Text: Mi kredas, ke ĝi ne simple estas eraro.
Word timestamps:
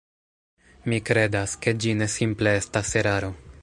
Mi 0.93 0.99
kredas, 1.11 1.55
ke 1.67 1.77
ĝi 1.85 1.95
ne 2.01 2.11
simple 2.17 2.59
estas 2.65 2.95
eraro. 3.05 3.35